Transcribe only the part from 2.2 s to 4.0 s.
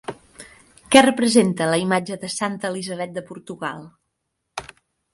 de santa Elisabet de Portugal?